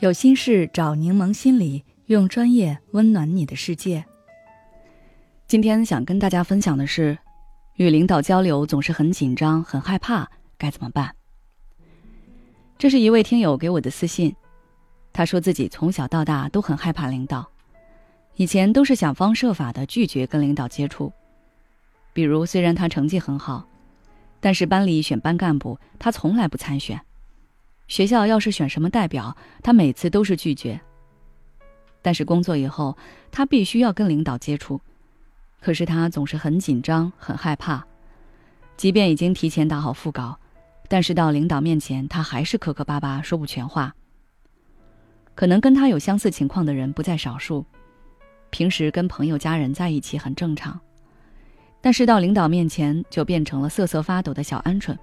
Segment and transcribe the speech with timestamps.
[0.00, 4.02] 有心事找柠檬心理，用专业温暖你的世界。
[5.46, 7.18] 今天想跟大家分享的是，
[7.74, 10.26] 与领导交流总是很紧张、很害怕，
[10.56, 11.14] 该怎么办？
[12.78, 14.34] 这是一位听友给我的私信，
[15.12, 17.46] 他说自己从小到大都很害怕领导，
[18.36, 21.12] 以前都是想方设法的拒绝跟领导接触。
[22.14, 23.68] 比如，虽然他成绩很好，
[24.40, 26.98] 但是班里选班干部，他从来不参选。
[27.90, 30.80] 学校要是选什么代表，他每次都是拒绝。
[32.00, 32.96] 但是工作以后，
[33.32, 34.80] 他必须要跟领导接触，
[35.60, 37.84] 可是他总是很紧张、很害怕。
[38.76, 40.38] 即便已经提前打好副稿，
[40.88, 43.92] 但是到领导面前，他还是磕磕巴巴说不全话。
[45.34, 47.66] 可能跟他有相似情况的人不在少数，
[48.50, 50.78] 平时跟朋友、家人在一起很正常，
[51.80, 54.96] 但是到领导面前就变成了瑟瑟发抖的小鹌鹑。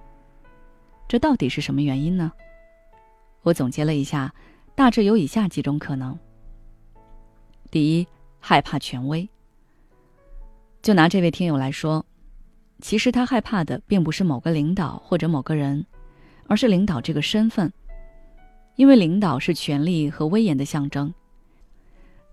[1.06, 2.32] 这到底是什么原因呢？
[3.48, 4.34] 我总结了一下，
[4.74, 6.18] 大致有以下几种可能。
[7.70, 8.06] 第一，
[8.38, 9.26] 害怕权威。
[10.82, 12.04] 就拿这位听友来说，
[12.82, 15.86] 其实他害怕的并不是某个领导或者某个人，
[16.46, 17.72] 而是领导这个身份，
[18.76, 21.12] 因为领导是权力和威严的象征。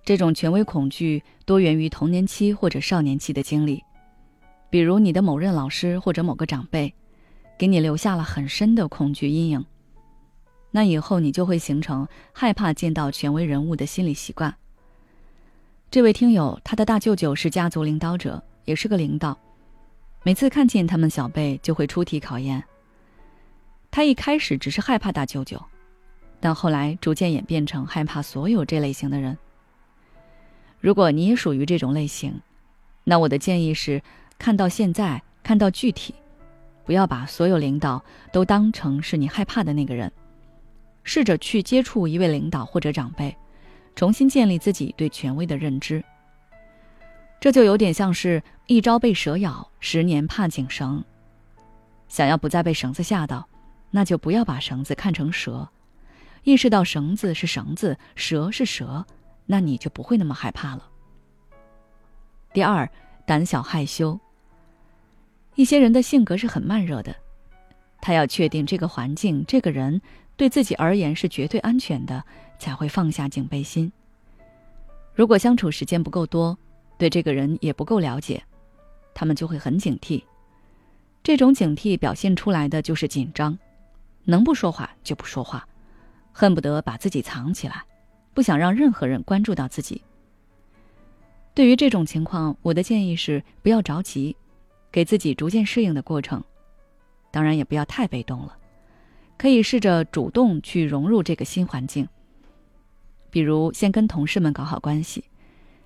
[0.03, 3.81] 这种权威恐惧多源于童年期或者少年期的经历，
[4.69, 6.93] 比如你的某任老师或者某个长辈，
[7.57, 9.65] 给你留下了很深的恐惧阴影。
[10.75, 14.53] 那以后你就会形成害怕见到权威人物的心理习惯。
[15.89, 19.39] 这位听友，他的大舅舅是家族领导者，也是个领导，
[20.23, 22.61] 每次看见他们小辈就会出题考验。
[23.89, 25.57] 他一开始只是害怕大舅舅，
[26.41, 29.37] 但后来逐渐演变成害怕所有这类型的人。
[30.81, 32.37] 如果你也属于这种类型，
[33.05, 34.01] 那我的建议是：
[34.37, 36.13] 看到现在，看到具体，
[36.83, 38.03] 不要把所有领导
[38.33, 40.11] 都当成是你害怕的那个人。
[41.05, 43.33] 试着去接触一位领导或者长辈，
[43.95, 46.03] 重新建立自己对权威的认知。
[47.39, 51.01] 这就有点像是一朝被蛇咬，十年怕井绳。
[52.07, 53.47] 想要不再被绳子吓到，
[53.91, 55.67] 那就不要把绳子看成蛇，
[56.43, 59.05] 意识到绳子是绳子，蛇是蛇，
[59.45, 60.89] 那你就不会那么害怕了。
[62.51, 62.89] 第二，
[63.27, 64.19] 胆小害羞。
[65.53, 67.15] 一些人的性格是很慢热的，
[68.01, 70.01] 他要确定这个环境、这个人。
[70.37, 72.23] 对自己而言是绝对安全的，
[72.59, 73.91] 才会放下警备心。
[75.13, 76.57] 如果相处时间不够多，
[76.97, 78.43] 对这个人也不够了解，
[79.13, 80.21] 他们就会很警惕。
[81.23, 83.57] 这种警惕表现出来的就是紧张，
[84.25, 85.67] 能不说话就不说话，
[86.31, 87.83] 恨不得把自己藏起来，
[88.33, 90.01] 不想让任何人关注到自己。
[91.53, 94.35] 对于这种情况，我的建议是不要着急，
[94.91, 96.43] 给自己逐渐适应的过程，
[97.31, 98.57] 当然也不要太被动了。
[99.37, 102.07] 可以试着主动去融入这个新环境，
[103.29, 105.25] 比如先跟同事们搞好关系，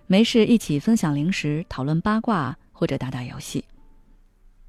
[0.08, 3.66] 没事一起分享零食、讨论八卦或者打打游戏。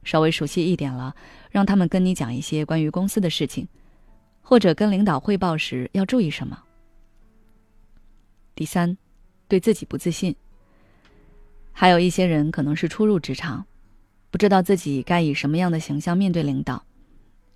[0.02, 1.14] 稍微熟悉一点了，
[1.50, 3.68] 让他们跟你讲一些关于公司的事情，
[4.40, 6.58] 或者跟领导汇报时要注意什么。
[8.54, 8.96] 第三，
[9.46, 10.34] 对自己不自信。
[11.72, 13.66] 还有一些人可能是初入职场，
[14.30, 16.82] 不知道自己该以什么样的形象面对领导。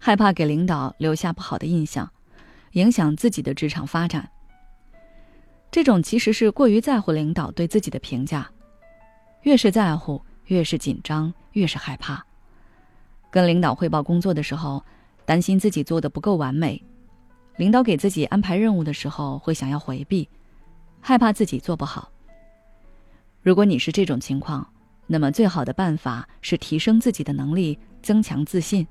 [0.07, 2.13] 害怕给领导留下不好的印象，
[2.73, 4.29] 影响自己的职场发展。
[5.71, 8.47] 这种其实是过于在乎领导对自己的评价，
[9.45, 12.23] 越是在乎，越是紧张，越是害怕。
[13.31, 14.85] 跟领导汇报工作的时候，
[15.25, 16.79] 担心自己做的不够完美；
[17.57, 20.29] 领导给自己安排任务的时候，会想要回避，
[21.01, 22.13] 害怕自己做不好。
[23.41, 24.71] 如果你是这种情况，
[25.07, 28.87] 那么最好的办法是提升自己的能力，增强自信。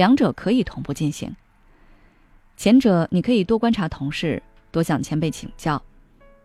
[0.00, 1.36] 两者可以同步进行。
[2.56, 5.82] 前者，你可以多观察同事，多向前辈请教，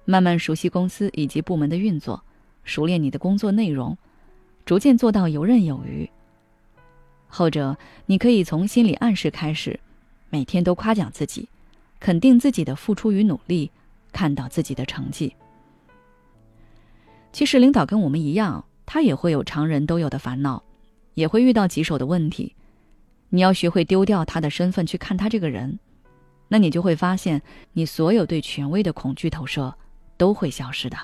[0.04, 2.22] 慢慢熟悉公司以及部门的运作，
[2.66, 3.98] 熟练你的工作内容，
[4.66, 6.10] 逐渐做到游刃有余。
[7.30, 7.78] 后者，
[8.08, 9.80] 你可以从心理暗示开始，
[10.30, 11.48] 每天都夸奖自己，
[12.02, 13.72] 肯定自己的付出与努力，
[14.12, 15.34] 看到自己的成绩。
[17.32, 20.62] 其实，领导跟我们一样，他也会有常人都有的烦恼，
[21.14, 22.54] 也会遇到棘手的问题。
[23.30, 25.80] 你要学会丢掉他的身份去看他这个人，
[26.48, 27.42] 那你就会发现，
[27.74, 29.74] 你所有对权威的恐惧投射
[30.18, 30.98] 都会消失的。